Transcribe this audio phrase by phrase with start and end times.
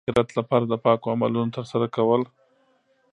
[0.03, 2.21] د اخرت لپاره د پاکو عملونو ترسره کول.